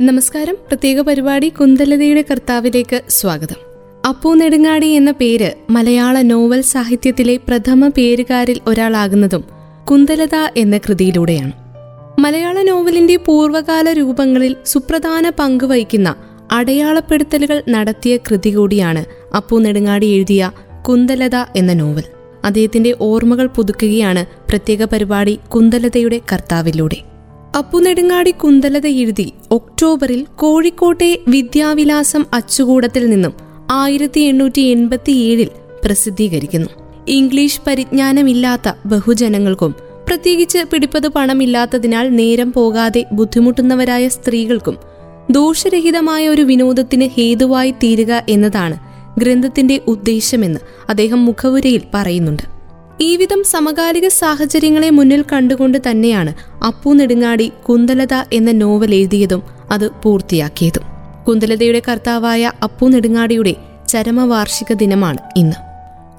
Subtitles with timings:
[0.00, 0.56] നമസ്കാരം.
[0.68, 3.54] പ്രത്യേക പരിപാടി കുന്തലതയുടെ കർത്താവിലേക്ക് സ്വാഗതം.
[4.08, 9.44] അപ്പു നെടുങ്ങാടി എന്ന പേര് മലയാള നോവൽ സാഹിത്യത്തിലെ പ്രഥമ പേരുകാരിൽ ഒരാളാകുന്നതും
[9.90, 11.52] കുന്തലത എന്ന കൃതിയിലൂടെയാണ്.
[12.20, 16.14] മലയാള നോവലിന്റെ പൂർവകാല രൂപങ്ങളിൽ സുപ്രധാന പങ്ക് വഹിക്കുന്ന
[16.52, 19.04] അടയാളപ്പെടുത്തലുകൾ നടത്തിയ കൃതി കൂടിയാണ്
[19.36, 20.50] അപ്പു നെടുങ്ങാടി എഴുതിയ
[20.88, 22.04] കുന്തലത എന്ന നോവൽ.
[22.44, 27.15] അദ്ദേഹത്തിന്റെ ഓർമ്മകൾ പുതുക്കുകയാണ് പ്രത്യേക പരിപാടി കുന്തലതയുടെ കർത്താവിലൂടെ.
[27.56, 33.34] അപ്പുനെടുങ്ങാടി കുന്തലത എഴുതി ഒക്ടോബറിൽ കോഴിക്കോട്ടെ വിദ്യാവിലാസം അച്ചുകൂടത്തിൽ നിന്നും
[33.70, 35.48] ആയിരത്തി എണ്ണൂറ്റി എൺപത്തിയേഴിൽ
[35.84, 36.68] പ്രസിദ്ധീകരിക്കുന്നു.
[37.08, 39.74] ഇംഗ്ലീഷ് പരിജ്ഞാനമില്ലാത്ത ബഹുജനങ്ങൾക്കും
[40.08, 44.76] പ്രത്യേകിച്ച് പിടിപ്പത് പണമില്ലാത്തതിനാൽ നേരം പോകാതെ ബുദ്ധിമുട്ടുന്നവരായ സ്ത്രീകൾക്കും
[45.30, 48.76] ദോഷരഹിതമായ ഒരു വിനോദത്തിന് ഹേതുവായി തീരുക എന്നതാണ്
[49.18, 52.55] ഗ്രന്ഥത്തിന്റെ ഉദ്ദേശമെന്ന് അദ്ദേഹം മുഖവുരയിൽ പറയുന്നുണ്ട്.
[53.00, 60.82] ഈ വിധം സമകാലിക സാഹചര്യങ്ങളെ മുന്നിൽ കണ്ടുകൊണ്ട് തന്നെയാണ് അപ്പു നെടുങ്ങാടി കുന്തലത എന്ന നോവൽ എഴുതിയതും അത് പൂർത്തിയാക്കിയതും.
[61.28, 63.54] കുന്തലതയുടെ കർത്താവായ അപ്പു നെടുങ്ങാടിയുടെ
[63.88, 65.56] ചരമവാർഷിക ദിനമാണ് ഇന്ന്.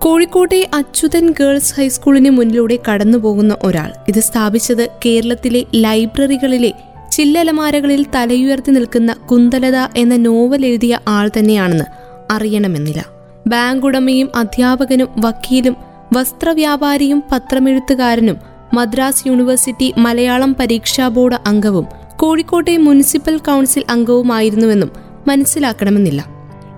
[0.01, 6.73] കോഴിക്കോട്ടെ അച്യുതൻ ഗേൾസ് ഹൈസ്കൂളിന് മുന്നിലൂടെ കടന്നുപോകുന്ന ഒരാൾ ഇത് സ്ഥാപിച്ചത് കേരളത്തിലെ ലൈബ്രറികളിലെ
[7.11, 11.85] ചില്ലലമാരകളിൽ തലയുയർത്തി നിൽക്കുന്ന കുന്തലത എന്ന നോവൽ എഴുതിയ ആൾ തന്നെയാണെന്ന്
[12.31, 13.05] അറിയണമെന്നില്ല.
[13.47, 18.37] ബാങ്ക് ഉടമയും അധ്യാപകനും വക്കീലും വസ്ത്രവ്യാപാരിയും പത്രമെഴുത്തുകാരനും
[18.73, 24.91] മദ്രാസ് യൂണിവേഴ്സിറ്റി മലയാളം പരീക്ഷാ ബോർഡ് അംഗവും കോഴിക്കോട്ടെ മുനിസിപ്പൽ കൗൺസിൽ അംഗവുമായിരുന്നുവെന്നും
[25.27, 26.25] മനസ്സിലാക്കണമെന്നില്ല.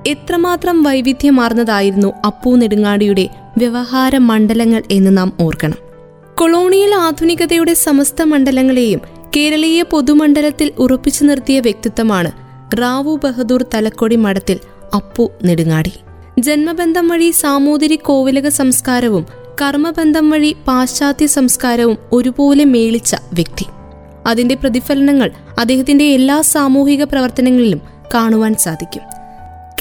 [0.08, 5.78] എത്രമാത്രം വൈവിധ്യമാർന്നതായിരുന്നു അപ്പു നെടുങ്ങാടിയുടെ വ്യവഹാര മണ്ഡലങ്ങൾ എന്ന് നാം ഓർക്കണം.
[6.36, 9.02] കൊളോണിയൽ ആധുനികതയുടെ സമസ്ത മണ്ഡലങ്ങളെയും
[9.38, 12.32] കേരളീയ പൊതുമണ്ഡലത്തിൽ ഉറപ്പിച്ചു നിർത്തിയ വ്യക്തിത്വമാണ്
[12.74, 14.60] റാവു ബഹദൂർ തലക്കൊടി മഠത്തിൽ
[14.96, 15.92] അപ്പു നെടുങ്ങാടി.
[16.42, 19.26] ജന്മബന്ധം വഴി സാമൂതിരി കോവിലക സംസ്കാരവും
[19.62, 23.66] കർമ്മബന്ധം വഴി പാശ്ചാത്യ സംസ്കാരവും ഒരുപോലെ മേളിച്ച വ്യക്തി.
[24.28, 27.82] അതിന്റെ പ്രതിഫലനങ്ങൾ അദ്ദേഹത്തിന്റെ എല്ലാ സാമൂഹിക പ്രവർത്തനങ്ങളിലും
[28.14, 29.02] കാണുവാൻ സാധിക്കും.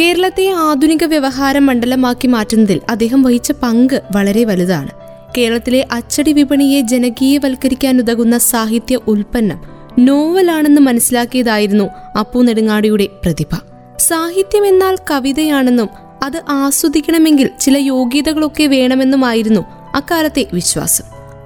[0.00, 4.90] കേരളത്തെ ആധുനിക വ്യവഹാര മണ്ഡലമാക്കി മാറ്റുന്നതിൽ അദ്ദേഹം വഹിച്ച പങ്ക് വളരെ വലുതാണ്.
[5.38, 9.60] കേരളത്തിലെ അച്ചടി വിപണിയെ ജനകീയവൽക്കരിക്കാനുതകുന്ന സാഹിത്യ ഉൽപ്പന്നം
[9.98, 11.84] നോവലാണെന്ന് മനസ്സിലാക്കിയതായിരുന്നു
[12.18, 13.56] അപ്പു നെടുങ്ങാടിയുടെ പ്രതിഭ.
[13.98, 19.60] സാഹിത്യം എന്നാൽ കവിതയാണെന്നും അത് ആസ്വദിക്കണമെങ്കിൽ ചില യോഗ്യതകളൊക്കെ വേണമെന്നുമായിരുന്നു
[19.94, 21.04] അക്കാലത്തെ വിശ്വാസം.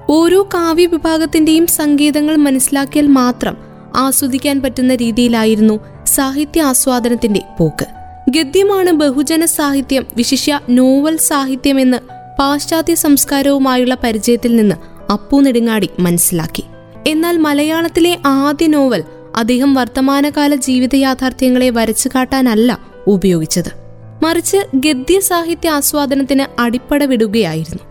[0.08, 3.56] ഓരോ കാവ്യ വിഭാഗത്തിന്റെയും സംഗീതങ്ങൾ മനസ്സിലാക്കിയാൽ മാത്രം
[3.96, 7.86] ആസ്വദിക്കാൻ പറ്റുന്ന രീതിയിലായിരുന്നു സാഹിത്യ ആസ്വാദനത്തിന്റെ പോക്ക്.
[8.30, 11.98] ഗദ്യമാണ് ബഹുജന സാഹിത്യം വിശിഷ്യ നോവൽ സാഹിത്യം സാഹിത്യമെന്ന്
[12.38, 14.74] പാശ്ചാത്യ സംസ്കാരവുമായുള്ള പരിചയത്തിൽ നിന്ന്
[15.12, 16.64] അപ്പു നെടുങ്ങാടി മനസ്സിലാക്കി.
[17.06, 19.04] എന്നാൽ മലയാളത്തിലെ ആദ്യ നോവൽ
[19.36, 23.81] അദ്ദേഹം വർത്തമാനകാല ജീവിത യാഥാർത്ഥ്യങ്ങളെ വരച്ചു കാട്ടാനല്ല ഉപയോഗിച്ചത്.
[24.22, 27.82] മറിച്ച് ഗദ്യ സാഹിത്യ ആസ്വാദനത്തിന് അടിപ്പട വിടുകയായിരുന്നു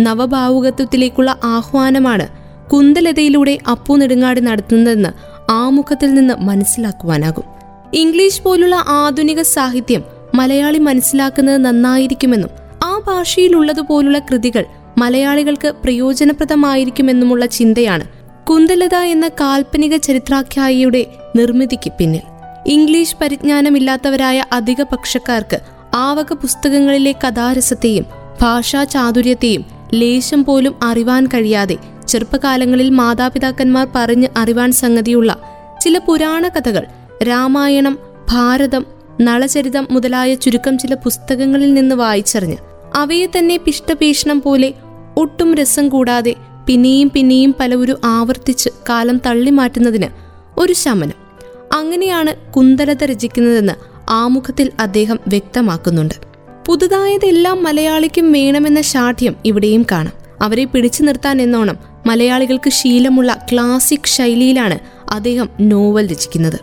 [0.00, 2.28] നവഭാവുകത്വത്തിലേക്കുള്ള ആഹ്വാനമാണ്
[2.70, 5.08] കുന്തലതയിലൂടെ അപ്പു നെടുങ്ങാടി നടത്തുന്നതെന്ന്
[5.50, 7.44] ആമുഖത്തിൽ നിന്ന് മനസ്സിലാക്കുവാനാകും.
[7.94, 10.04] ഇംഗ്ലീഷ് പോലുള്ള ആധുനിക സാഹിത്യം
[10.34, 12.50] മലയാളി മനസ്സിലാക്കുന്നത് നന്നായിരിക്കുമെന്നും
[12.84, 14.64] ആ ഭാഷയിലുള്ളതുപോലുള്ള കൃതികൾ
[14.98, 18.04] മലയാളികൾക്ക് പ്രയോജനപ്രദമായിരിക്കുമെന്നുമുള്ള ചിന്തയാണ്
[18.50, 22.20] കുന്തലത എന്ന കാൽപ്പനിക ചരിത്രാഖ്യായിയുടെ നിർമ്മിതിക്ക് പിന്നിൽ.
[22.66, 28.04] ഇംഗ്ലീഷ് പരിജ്ഞാനമില്ലാത്തവരായ അധിക പക്ഷക്കാർക്ക് ആവക പുസ്തകങ്ങളിലെ കഥാരസത്തെയും
[28.42, 29.64] ഭാഷാ ചാതുര്യത്തെയും
[29.94, 31.76] ലേശം പോലും അറിവാൻ കഴിയാതെ
[32.08, 35.30] ചെറുപ്പകാലങ്ങളിൽ മാതാപിതാക്കന്മാർ പറഞ്ഞ് അറിവാൻ സംഗതിയുള്ള
[35.80, 36.84] ചില പുരാണ കഥകൾ
[37.22, 37.98] രാമായണം
[38.28, 38.86] ഭാരതം
[39.20, 42.56] നളചരിതം മുതലായ ചുരുക്കം ചില പുസ്തകങ്ങളിൽ നിന്ന് വായിച്ചറിഞ്ഞ്
[42.94, 44.74] അവയെ തന്നെ പിഷ്ടഭീഷണം പോലെ
[45.16, 46.34] ഒട്ടും രസം കൂടാതെ
[46.66, 50.08] പിന്നെയും പിന്നെയും പലവരു ആവർത്തിച്ച് കാലം തള്ളി തള്ളിമാറ്റുന്നതിന്
[50.58, 51.18] ഒരു ശമനം.
[51.72, 56.14] അങ്ങനെയാണ് കുന്തലത രചിക്കുന്നതെന്ന് ആമുഖത്തിൽ അദ്ദേഹം വ്യക്തമാക്കുന്നുണ്ട്.
[56.66, 60.12] പുതുതായതെല്ലാം മലയാളിക്കും വേണമെന്ന ശാഠ്യം ഇവിടെയും കാണാം.
[60.42, 64.78] അവരെ പിടിച്ചു നിർത്താൻ എന്നോണം മലയാളികൾക്ക് ശീലമുള്ള ക്ലാസിക് ശൈലിയിലാണ്
[65.10, 66.60] അദ്ദേഹം നോവൽ രചിക്കുന്നത്.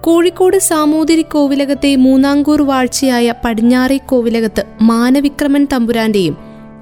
[0.00, 6.36] കോഴിക്കോട് സാമൂതിരി കോവിലകത്തെ മൂന്നാംകൂർ വാഴ്ചയായ പടിഞ്ഞാറെ കോവിലകത്ത് മാനവിക്രമൻ തമ്പുരാന്റെയും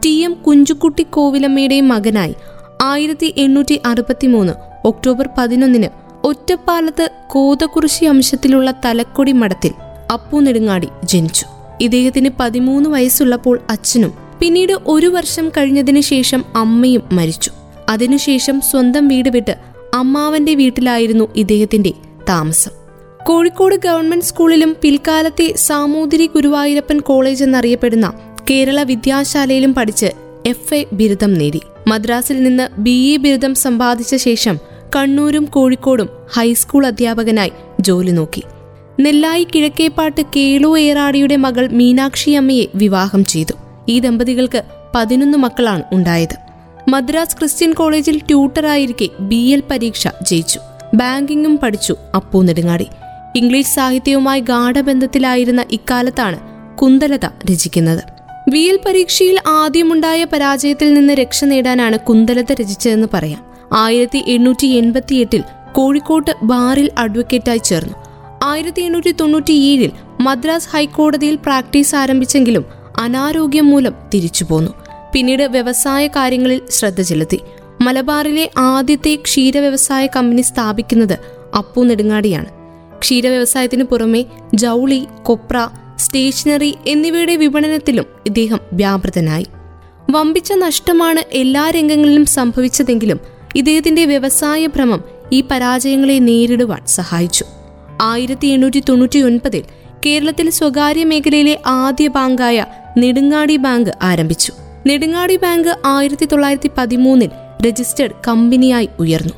[0.05, 0.11] ടി.
[0.11, 0.33] എം.
[0.33, 2.35] കുഞ്ചുക്കുട്ടി കോവിലമ്മയുടെയും മകനായി
[2.83, 4.53] ആയിരത്തി എണ്ണൂറ്റി അറുപത്തിമൂന്ന്
[4.85, 9.73] ഒക്ടോബർ പതിനൊന്നിന് ഒറ്റപ്പാലത്ത് കോതകുറിശി അംശത്തിലുള്ള തലക്കൊടി മഠത്തിൽ
[10.13, 11.47] അപ്പു നെടുങ്ങാടി ജനിച്ചു.
[11.81, 17.51] ഇദ്ദേഹത്തിന് പതിമൂന്ന് വയസ്സുള്ളപ്പോൾ അച്ഛനും പിന്നീട് ഒരു വർഷം കഴിഞ്ഞതിന് ശേഷം അമ്മയും മരിച്ചു.
[17.89, 19.57] അതിനുശേഷം സ്വന്തം വീട് വിട്ട്
[19.95, 21.93] അമ്മാവന്റെ വീട്ടിലായിരുന്നു ഇദ്ദേഹത്തിന്റെ
[22.29, 22.71] താമസം.
[23.25, 28.13] കോഴിക്കോട് ഗവൺമെന്റ് സ്കൂളിലും പിൽക്കാലത്തെ സാമൂതിരി ഗുരുവായൂരപ്പൻ കോളേജ് എന്നറിയപ്പെടുന്ന
[28.51, 30.07] കേരള വിദ്യാശാലയിലും പഠിച്ച്
[30.47, 31.61] എഫ് എ ബിരുദം നേടി.
[31.89, 34.59] മദ്രാസിൽ നിന്ന് ബി എ ബിരുദം സമ്പാദിച്ച ശേഷം
[34.97, 38.43] കണ്ണൂരും കോഴിക്കോടും ഹൈസ്കൂൾ അധ്യാപകനായി ജോലി നോക്കി.
[39.01, 43.53] നെല്ലായി കിഴക്കേപ്പാട്ട് കേളു ഏറാടിയുടെ മകൾ മീനാക്ഷി അമ്മയെ വിവാഹം ചെയ്തു.
[43.89, 44.63] ഈ ദമ്പതികൾക്ക്
[44.95, 46.37] പതിനൊന്ന് മക്കളാണ് ഉണ്ടായത്.
[46.89, 50.61] മദ്രാസ് ക്രിസ്ത്യൻ കോളേജിൽ ട്യൂട്ടറായിരിക്കെ ബി എൽ പരീക്ഷ ജയിച്ചു.
[50.95, 52.87] ബാങ്കിങ്ങും പഠിച്ചു അപ്പു നെടുങ്ങാടി.
[53.37, 56.41] ഇംഗ്ലീഷ് സാഹിത്യവുമായി ഗാഠബന്ധത്തിലായിരുന്ന ഇക്കാലത്താണ്
[56.77, 58.05] കുന്തലത രചിക്കുന്നത്.
[58.51, 63.50] ബി എൽ പരീക്ഷയിൽ ആദ്യമുണ്ടായ പരാജയത്തിൽ നിന്ന് രക്ഷ നേടാനാണ് കുന്തലത രചിച്ചതെന്ന് പറയാം.
[63.73, 67.95] ആയിരത്തി എണ്ണൂറ്റി എൺപത്തി എട്ടിൽ കോഴിക്കോട്ട് ബാറിൽ അഡ്വക്കേറ്റായി ചേർന്നു.
[68.45, 69.91] ആയിരത്തി എണ്ണൂറ്റി തൊണ്ണൂറ്റിയേഴിൽ
[70.21, 72.65] മദ്രാസ് ഹൈക്കോടതിയിൽ പ്രാക്ടീസ് ആരംഭിച്ചെങ്കിലും
[72.99, 74.71] അനാരോഗ്യം മൂലം തിരിച്ചു പോന്നു.
[75.13, 77.41] പിന്നീട് വ്യവസായ കാര്യങ്ങളിൽ ശ്രദ്ധ ചെലുത്തി.
[77.81, 81.19] മലബാറിലെ ആദ്യത്തെ ക്ഷീര വ്യവസായ കമ്പനി സ്ഥാപിക്കുന്നത്
[81.59, 82.47] അപ്പു നെടുങ്ങാടിയാണ്.
[82.99, 84.25] ക്ഷീര വ്യവസായത്തിന് പുറമെ
[84.55, 89.47] ജൗളി കൊപ്ര സ്റ്റേഷനറി എന്നിവയുടെ വിപണനത്തിലും ഇദ്ദേഹം വ്യാപൃതനായി.
[90.11, 93.21] വമ്പിച്ച നഷ്ടമാണ് എല്ലാ രംഗങ്ങളിലും സംഭവിച്ചതെങ്കിലും
[93.57, 97.45] ഇദ്ദേഹത്തിന്റെ വ്യവസായ ഭ്രമം ഈ പരാജയങ്ങളെ നേരിടുവാൻ സഹായിച്ചു.
[98.01, 99.63] ആയിരത്തി എണ്ണൂറ്റി തൊണ്ണൂറ്റി ഒൻപതിൽ
[100.07, 102.67] കേരളത്തിൽ സ്വകാര്യ മേഖലയിലെ ആദ്യ ബാങ്കായ
[102.99, 104.53] നെടുങ്ങാടി ബാങ്ക് ആരംഭിച്ചു.
[104.87, 107.31] നെടുങ്ങാടി ബാങ്ക് ആയിരത്തി തൊള്ളായിരത്തി പതിമൂന്നിൽ
[107.67, 109.33] രജിസ്റ്റേഡ് കമ്പനിയായി ഉയർന്നു.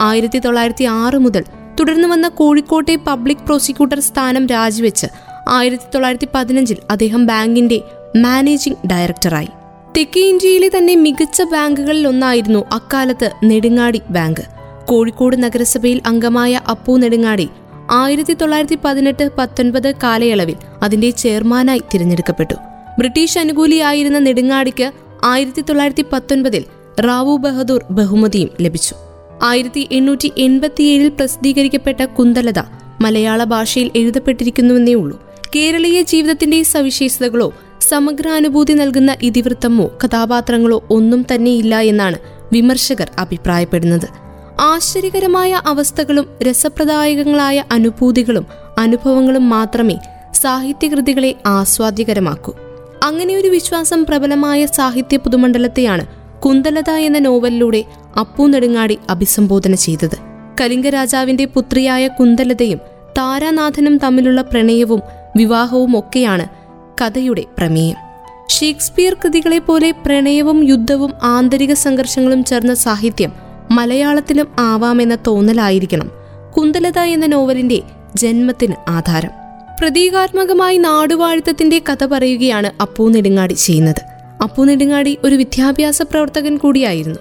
[0.00, 1.44] ആയിരത്തി തൊള്ളായിരത്തി ആറ് മുതൽ
[1.80, 5.06] തുടർന്ന് വന്ന കോഴിക്കോട്ടെ പബ്ലിക് പ്രോസിക്യൂട്ടർ സ്ഥാനം രാജിവെച്ച്
[5.48, 7.80] ആയിരത്തി തൊള്ളായിരത്തി പതിനഞ്ചിൽ അദ്ദേഹം ബാങ്കിന്റെ
[8.16, 9.48] മാനേജിംഗ് ഡയറക്ടറായി.
[9.98, 14.40] തെക്കേ ഇന്ത്യയിലെ തന്നെ മികച്ച ബാങ്കുകളിൽ ഒന്നായിരുന്നു അക്കാലത്ത് നെടുങ്ങാടി ബാങ്ക്.
[14.84, 17.48] കോഴിക്കോട് നഗരസഭയിൽ അംഗമായ അപ്പു നെടുങ്ങാടി
[17.90, 22.54] ആയിരത്തി തൊള്ളായിരത്തി പതിനെട്ട് പത്തൊൻപത് കാലയളവിൽ അതിന്റെ ചെയർമാനായി തിരഞ്ഞെടുക്കപ്പെട്ടു.
[22.98, 24.92] ബ്രിട്ടീഷ് അനുകൂലിയായിരുന്ന നെടുങ്ങാടിക്ക്
[25.24, 26.64] ആയിരത്തി തൊള്ളായിരത്തി പത്തൊൻപതിൽ
[27.00, 28.94] റാവു ബഹദൂർ ബഹുമതിയും ലഭിച്ചു.
[29.42, 32.62] ആയിരത്തി എണ്ണൂറ്റി എൺപത്തിയേഴിൽ പ്രസിദ്ധീകരിക്കപ്പെട്ട കുന്തലത
[33.00, 35.22] മലയാള ഭാഷയിൽ എഴുതപ്പെട്ടിരിക്കുന്നുവെന്നേ ഉള്ളൂ.
[35.56, 42.18] കേരളീയ ജീവിതത്തിന്റെ സവിശേഷതകളോ സമഗ്രാനുഭൂതി നൽകുന്ന ഇതിവൃത്തമോ കഥാപാത്രങ്ങളോ ഒന്നും തന്നെയില്ല എന്നാണ്
[42.52, 44.08] വിമർശകർ അഭിപ്രായപ്പെടുന്നത്.
[44.60, 48.46] ആശ്ചര്യകരമായ അവസ്ഥകളും രസപ്രദായകങ്ങളായ അനുഭൂതികളും
[48.78, 49.96] അനുഭവങ്ങളും മാത്രമേ
[50.34, 52.56] സാഹിത്യകൃതികളെ ആസ്വാദ്യകരമാക്കൂ.
[53.02, 56.06] അങ്ങനെയൊരു വിശ്വാസം പ്രബലമായ സാഹിത്യ പുതുമണ്ഡലത്തെയാണ്
[56.40, 57.84] കുന്തലത എന്ന നോവലിലൂടെ
[58.20, 60.16] അപ്പു നെടുങ്ങാടി അഭിസംബോധന ചെയ്തത്.
[60.60, 62.78] കലിംഗരാജാവിന്റെ പുത്രിയായ കുന്തലതയും
[63.18, 65.02] താരാനാഥനും തമ്മിലുള്ള പ്രണയവും
[65.36, 66.57] വിവാഹവും ഒക്കെയാണ്
[67.00, 67.96] കഥയുടെ പ്രമേയം.
[68.48, 73.32] ഷേക്സ്പിയർ കൃതികളെ പോലെ പ്രണയവും യുദ്ധവും ആന്തരിക സംഘർഷങ്ങളും ചേർന്ന സാഹിത്യം
[73.70, 76.10] മലയാളത്തിലും ആവാമെന്ന തോന്നലായിരിക്കണം
[76.56, 77.82] കുന്തലത എന്ന നോവലിന്റെ
[78.16, 79.30] ജന്മത്തിന് ആധാരം.
[79.80, 84.02] പ്രതീകാത്മകമായി നാടുവാഴുത്തത്തിന്റെ കഥ പറയുകയാണ് അപ്പൂനെടുങ്ങാടി ചെയ്യുന്നത്.
[84.42, 87.18] അപ്പൂനെടുങ്ങാടി ഒരു വിദ്യാഭ്യാസ പ്രവർത്തകൻ കൂടിയായിരുന്നു.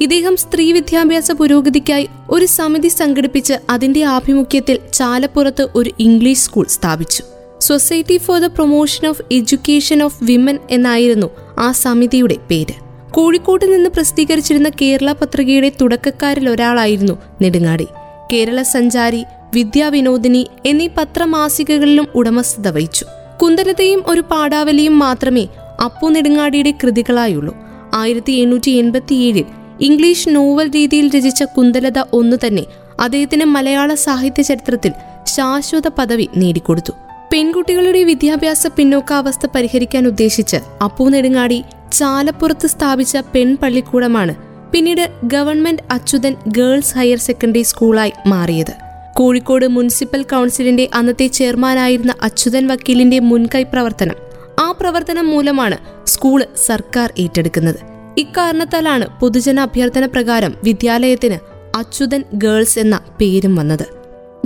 [0.00, 7.22] ഇദ്ദേഹം സ്ത്രീ വിദ്യാഭ്യാസ പുരോഗതിക്കായി ഒരു സമിതി സംഘടിപ്പിച്ച് അതിന്റെ ആഭിമുഖ്യത്തിൽ ചാലപ്പുറത്ത് ഒരു ഇംഗ്ലീഷ് സ്കൂൾ സ്ഥാപിച്ചു.
[7.60, 11.26] Society for the promotion of education of women എന്നായിരുന്നു
[11.58, 12.74] ആ സമിതിയുടെ പേര്.
[13.10, 17.86] കോഴിക്കോട്ട് നിന്ന് പ്രസിദ്ധീകരിച്ചിരുന്ന കേരള പത്രികയുടെ തുടക്കക്കാരിൽ ഒരാളായിരുന്നു നെടുങ്ങാടി.
[18.32, 19.24] കേരള സഞ്ചാരി
[19.54, 23.06] വിദ്യാവിനോദിനി എന്നീ പത്രമാസികകളിലും ഉടമസ്ഥത വഹിച്ചു.
[23.42, 25.48] കുന്തലതയും ഒരു പാടാവലിയും മാത്രമേ
[25.84, 27.54] അപ്പു നെടുങ്ങാടിയുടെ കൃതികളായുള്ളൂ.
[27.94, 29.44] ആയിരത്തി എണ്ണൂറ്റി എൺപത്തിയേഴിൽ
[29.80, 32.64] ഇംഗ്ലീഷ് നോവൽ രീതിയിൽ രചിച്ച കുന്തലത ഒന്നു തന്നെ
[33.00, 34.92] അദ്ദേഹത്തിന് മലയാള സാഹിത്യ ചരിത്രത്തിൽ
[35.26, 36.92] ശാശ്വത പദവി നേടിക്കൊടുത്തു.
[37.32, 41.62] പെൺകുട്ടികളുടെ വിദ്യാഭ്യാസ പിന്നോക്കാവസ്ഥ പരിഹരിക്കാൻ ഉദ്ദേശിച്ച് അപ്പു നെടുങ്ങാടി
[41.92, 44.34] ചാലപ്പുറത്ത് സ്ഥാപിച്ച പെൺപള്ളിക്കൂടമാണ്
[44.72, 48.72] പിന്നീട് government Achuthan girls higher secondary സ്കൂളായി മാറിയത്.
[49.16, 54.14] കോഴിക്കോട് മുനിസിപ്പൽ കൗൺസിലിന്റെ അന്നത്തെ ചെയർമാനായിരുന്ന അച്യുതൻ വക്കീലിന്റെ മുൻകൈ പ്രവർത്തനം
[54.58, 57.80] ആ പ്രവർത്തനം മൂലമാണ് സ്കൂൾ സർക്കാർ ഏറ്റെടുക്കുന്നത്.
[58.18, 61.38] ഇക്കാരണത്താലാണ് പൊതുജന അഭ്യർത്ഥന പ്രകാരം വിദ്യാലയത്തിന്
[61.76, 63.99] അച്യുതൻ ഗേൾസ് എന്ന പേരും വന്നത്.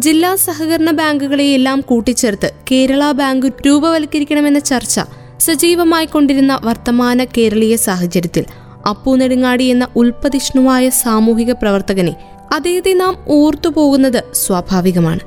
[0.04, 5.00] ജില്ലാ സഹകരണ ബാങ്കുകളെയെല്ലാം കൂട്ടിച്ചേർത്ത് കേരള ബാങ്ക് രൂപവൽക്കരിക്കണമെന്ന ചർച്ച
[5.38, 8.44] സജീവമായി കൊണ്ടിരുന്ന വർത്തമാന കേരളീയ സാഹചര്യത്തിൽ
[8.88, 12.14] അപ്പു നെടുങ്ങാടി എന്ന ഉൽപ്പതിഷ്ണുവായ സാമൂഹിക പ്രവർത്തകനെ
[12.52, 15.20] അദ്ദേഹത്തെ നാം ഓർത്തുപോകുന്നത് സ്വാഭാവികമാണ്.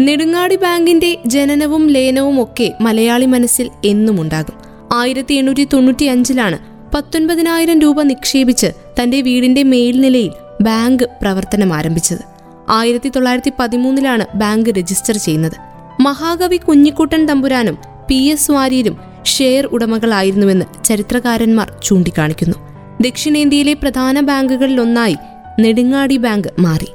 [0.00, 4.56] നെടുങ്ങാടി ബാങ്കിന്റെ ജനനവും ലയനവും ഒക്കെ മലയാളി മനസ്സിൽ എന്നും ഉണ്ടാകും.
[4.92, 6.58] ആയിരത്തി എണ്ണൂറ്റി തൊണ്ണൂറ്റി അഞ്ചിലാണ്
[6.94, 8.66] പത്തൊൻപതിനായിരം രൂപ നിക്ഷേപിച്ച്
[8.98, 12.31] തന്റെ വീടിന്റെ മേൽനിലയിൽ ബാങ്ക് പ്രവർത്തനം ആരംഭിച്ചത്
[12.68, 15.52] ആയിരത്തി തൊള്ളായിരത്തി പതിമൂന്നിലാണ് ബാങ്ക് രജിസ്റ്റർ ചെയ്യുന്നത്.
[16.00, 17.78] മഹാകവി കുഞ്ഞിക്കുട്ടൻ തമ്പുരാനും
[18.08, 22.56] പി എസ് വാര്യരും ഷെയർ ഉടമകളായിരുന്നുവെന്ന് ചരിത്രകാരന്മാർ ചൂണ്ടിക്കാണിക്കുന്നു.
[23.00, 25.16] ദക്ഷിണേന്ത്യയിലെ പ്രധാന ബാങ്കുകളിലൊന്നായി
[25.60, 26.88] നെടുങ്ങാടി ബാങ്ക് മാറി.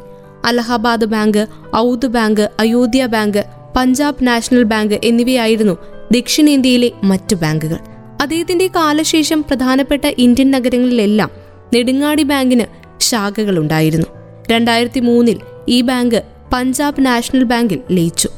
[0.46, 3.46] Allahabad bank Oudh bank Ayodhya bank
[3.78, 5.78] Punjab national bank എന്നിവയായിരുന്നു
[6.12, 7.78] ദക്ഷിണേന്ത്യയിലെ മറ്റു ബാങ്കുകൾ.
[8.22, 11.30] അദ്ദേഹത്തിന്റെ കാലശേഷം പ്രധാനപ്പെട്ട ഇന്ത്യൻ നഗരങ്ങളിലെല്ലാം
[11.74, 12.64] നെടുങ്ങാടി ബാങ്കിന്
[13.00, 14.06] ശാഖകളുണ്ടായിരുന്നു.
[14.52, 18.30] രണ്ടായിരത്തി മൂന്നിൽ ഈ ബാങ്ക് പഞ്ചാബ് നാഷണൽ ബാങ്കിൽ ലയിച്ചു.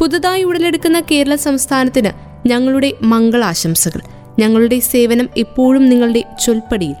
[0.00, 2.10] പുതുതായി ഉടലെടുക്കുന്ന കേരള സംസ്ഥാനത്തിന്
[2.48, 4.00] ഞങ്ങളുടെ മംഗളാശംസകൾ.
[4.38, 6.94] ഞങ്ങളുടെ സേവനം എപ്പോഴും നിങ്ങളുടെ ചൊൽപ്പടിയിൽ.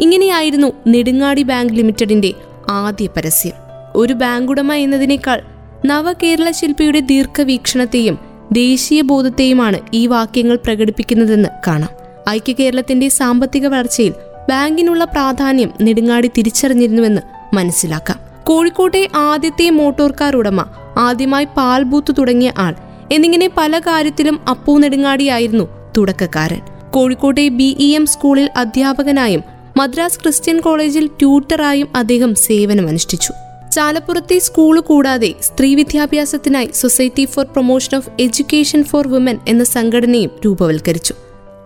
[0.00, 2.34] ഇങ്ങനെയായിരുന്നു നെടുങ്ങാടി ബാങ്ക് ലിമിറ്റഡിന്റെ
[2.68, 3.52] ആദ്യ പരസ്യം.
[3.94, 5.42] ഒരു ബാങ്കുടമ എന്നതിനേക്കാൾ
[5.86, 8.18] നവകേരള ശില്പിയുടെ ദീർഘവീക്ഷണത്തെയും
[8.52, 11.90] ദേശീയ ബോധത്തെയുമാണ് ഈ വാക്യങ്ങൾ പ്രകടിപ്പിക്കുന്നതെന്ന് കാണാം.
[12.28, 14.14] ഐക്യ കേരളത്തിന്റെ സാമ്പത്തിക വളർച്ചയിൽ
[14.50, 17.20] ബാങ്കിനുള്ള പ്രാധാന്യം നെടുങ്ങാടി തിരിച്ചറിഞ്ഞിരുന്നുവെന്ന്
[17.54, 18.21] മനസ്സിലാക്കാം.
[18.44, 20.64] കോഴിക്കോട്ടെ ആദ്യത്തെ മോട്ടോർ കാർ ഉടമ.
[20.98, 22.74] ആദ്യമായി പാൽ ബൂത്ത് തുടങ്ങിയ ആൾ.
[23.12, 26.60] എന്നിങ്ങനെ പല കാര്യത്തിലും അപ്പു നെടുങ്ങാടിയായിരുന്നു തുടക്കക്കാരൻ.
[26.90, 29.42] കോഴിക്കോട്ടെ ബി ഇ എം സ്കൂളിൽ അധ്യാപകനായും
[29.76, 33.32] മദ്രാസ് ക്രിസ്ത്യൻ കോളേജിൽ ട്യൂട്ടറായും അദ്ദേഹം സേവനമനുഷ്ഠിച്ചു.
[33.72, 41.14] ചാലപ്പുറത്തെ സ്കൂൾ കൂടാതെ സ്ത്രീ വിദ്യാഭ്യാസത്തിനായി society for promotion of education for women എന്ന സംഘടനയും രൂപവൽക്കരിച്ചു.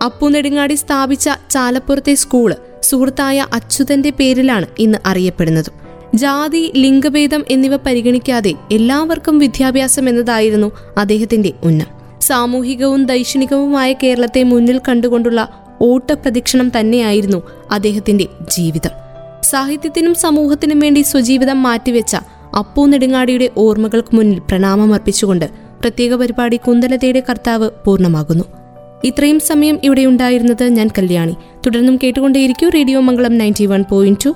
[0.05, 5.86] അപ്പു നെടുങ്ങാടി സ്ഥാപിച്ച ചാലപ്പുറത്തെ സ്കൂൾ സുഹൃത്തായ അച്യുതന്റെ പേരിലാണ് ഇന്ന് അറിയപ്പെടുന്നത്.
[6.15, 11.85] ജാതി ലിംഗഭേദം എന്നിവ പരിഗണിക്കാതെ എല്ലാവർക്കും വിദ്യാഭ്യാസം എന്നതായിരുന്നു അദ്ദേഹത്തിന്റെ ഉന്നം.
[12.21, 15.49] സാമൂഹികവും ദൈക്ഷണികവുമായ കേരളത്തെ മുന്നിൽ കണ്ടുകൊണ്ടുള്ള
[15.81, 18.89] ഓട്ടപ്രദക്ഷിണം തന്നെയായിരുന്നു അദ്ദേഹത്തിന്റെ ജീവിതം.
[19.43, 22.15] സാഹിത്യത്തിനും സമൂഹത്തിനും വേണ്ടി സ്വജീവിതം മാറ്റിവെച്ച
[22.59, 25.45] അപ്പു നെടുങ്ങാടിയുടെ ഓർമ്മകൾക്ക് മുന്നിൽ പ്രണാമം അർപ്പിച്ചുകൊണ്ട്
[25.81, 28.43] പ്രത്യേക പരിപാടി കുന്തലതയുടെ കർത്താവ് പൂർണമാകുന്നു.
[29.03, 31.35] ഇത്രയും സമയം ഇവിടെ ഉണ്ടായിരുന്നത് ഞാൻ കല്യാണി.
[31.65, 34.35] തുടർന്നും കേട്ടുകൊണ്ടേയിരിക്കും radio Mangalam ninety one point two